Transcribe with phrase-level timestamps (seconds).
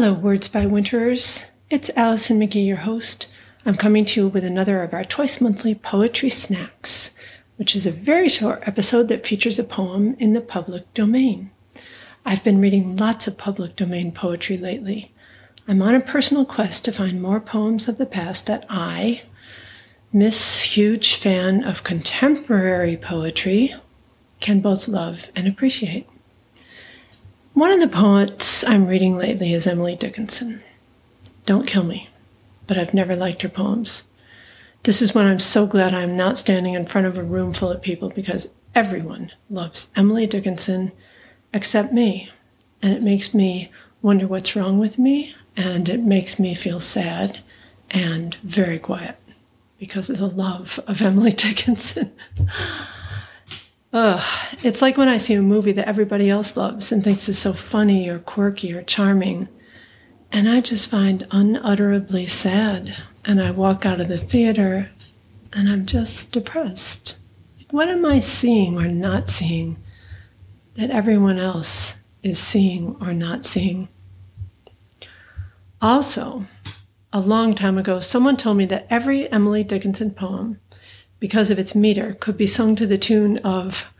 [0.00, 1.46] Hello, Words by Winterers.
[1.70, 3.26] It's Allison McGee, your host.
[3.66, 7.16] I'm coming to you with another of our twice monthly poetry snacks,
[7.56, 11.50] which is a very short episode that features a poem in the public domain.
[12.24, 15.10] I've been reading lots of public domain poetry lately.
[15.66, 19.22] I'm on a personal quest to find more poems of the past that I,
[20.12, 23.74] Miss Huge fan of contemporary poetry,
[24.38, 26.06] can both love and appreciate.
[27.54, 30.62] One of the poets I'm reading lately is Emily Dickinson.
[31.46, 32.08] Don't kill me,
[32.66, 34.04] but I've never liked her poems.
[34.84, 37.70] This is when I'm so glad I'm not standing in front of a room full
[37.70, 40.92] of people because everyone loves Emily Dickinson
[41.52, 42.30] except me.
[42.80, 43.72] And it makes me
[44.02, 47.40] wonder what's wrong with me, and it makes me feel sad
[47.90, 49.18] and very quiet
[49.78, 52.12] because of the love of Emily Dickinson.
[54.00, 54.22] Ugh,
[54.62, 57.52] it's like when I see a movie that everybody else loves and thinks is so
[57.52, 59.48] funny or quirky or charming,
[60.30, 62.94] and I just find unutterably sad.
[63.24, 64.90] And I walk out of the theater
[65.52, 67.16] and I'm just depressed.
[67.72, 69.76] What am I seeing or not seeing
[70.74, 73.88] that everyone else is seeing or not seeing?
[75.82, 76.46] Also,
[77.12, 80.60] a long time ago, someone told me that every Emily Dickinson poem
[81.20, 83.92] because of its meter, could be sung to the tune of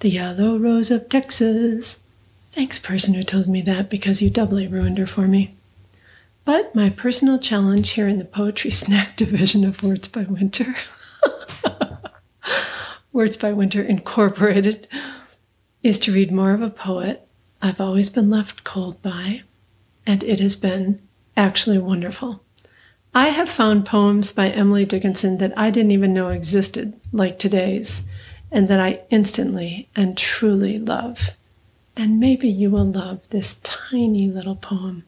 [0.00, 2.02] The Yellow Rose of Texas.
[2.52, 5.54] Thanks, person who told me that, because you doubly ruined her for me.
[6.44, 10.74] But my personal challenge here in the Poetry Snack division of Words by Winter,
[13.12, 14.88] Words by Winter Incorporated,
[15.82, 17.28] is to read more of a poet
[17.60, 19.42] I've always been left cold by,
[20.06, 21.00] and it has been
[21.36, 22.42] actually wonderful.
[23.14, 28.02] I have found poems by Emily Dickinson that I didn't even know existed, like today's,
[28.50, 31.30] and that I instantly and truly love.
[31.96, 35.04] And maybe you will love this tiny little poem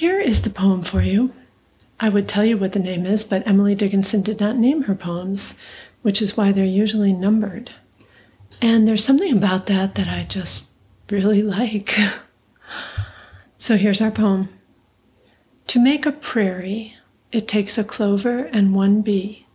[0.00, 1.34] Here is the poem for you.
[2.00, 4.94] I would tell you what the name is, but Emily Dickinson did not name her
[4.94, 5.56] poems,
[6.00, 7.72] which is why they're usually numbered.
[8.62, 10.70] And there's something about that that I just
[11.10, 11.98] really like.
[13.58, 14.48] so here's our poem
[15.66, 16.96] To make a prairie,
[17.30, 19.46] it takes a clover and one bee,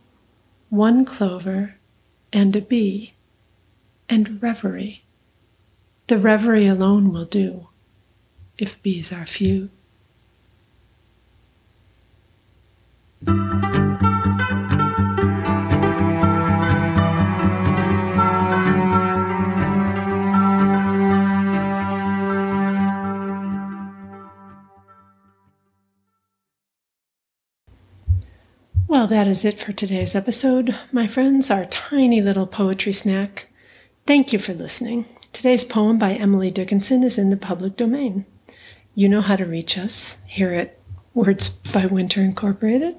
[0.70, 1.74] one clover
[2.32, 3.14] and a bee,
[4.08, 5.02] and reverie.
[6.06, 7.66] The reverie alone will do,
[8.58, 9.70] if bees are few.
[28.96, 33.48] Well, that is it for today's episode, my friends, our tiny little poetry snack.
[34.06, 35.04] Thank you for listening.
[35.34, 38.24] Today's poem by Emily Dickinson is in the public domain.
[38.94, 40.78] You know how to reach us here at
[41.12, 42.96] Words by Winter Incorporated.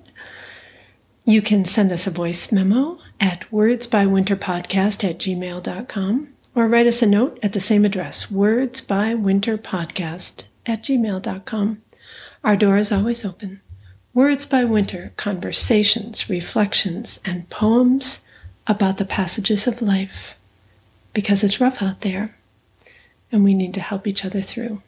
[1.25, 7.07] You can send us a voice memo at wordsbywinterpodcast at gmail.com or write us a
[7.07, 11.81] note at the same address, wordsbywinterpodcast at gmail.com.
[12.43, 13.61] Our door is always open.
[14.17, 18.21] Words by Winter, conversations, reflections, and poems
[18.65, 20.35] about the passages of life
[21.13, 22.35] because it's rough out there
[23.31, 24.81] and we need to help each other through.